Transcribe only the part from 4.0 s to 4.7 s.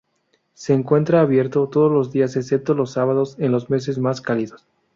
cálidos.